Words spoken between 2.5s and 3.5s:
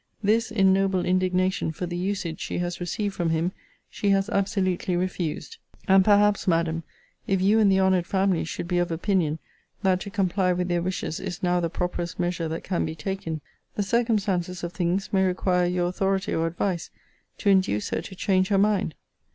has received from